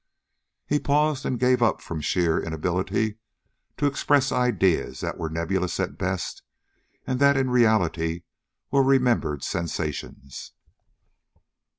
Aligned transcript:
.."He 0.65 0.79
paused 0.79 1.27
and 1.27 1.39
gave 1.39 1.61
up 1.61 1.79
from 1.79 2.01
sheer 2.01 2.41
inability 2.41 3.19
to 3.77 3.85
express 3.85 4.31
ideas 4.31 5.01
that 5.01 5.19
were 5.19 5.29
nebulous 5.29 5.79
at 5.79 5.99
best 5.99 6.41
and 7.05 7.19
that 7.19 7.37
in 7.37 7.51
reality 7.51 8.23
were 8.71 8.81
remembered 8.81 9.43
sensations. 9.43 10.53